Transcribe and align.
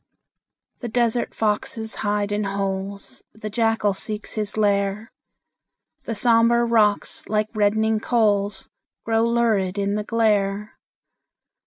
The 0.79 0.87
desert 0.87 1.35
foxes 1.35 1.93
hide 2.01 2.31
in 2.31 2.45
holes, 2.45 3.21
The 3.33 3.51
jackal 3.51 3.93
seeks 3.93 4.33
his 4.33 4.57
lair; 4.57 5.11
The 6.05 6.15
sombre 6.15 6.65
rocks, 6.65 7.29
like 7.29 7.49
reddening 7.53 7.99
coals, 7.99 8.67
Glow 9.05 9.27
lurid 9.27 9.77
in 9.77 9.93
the 9.93 10.03
glare. 10.03 10.75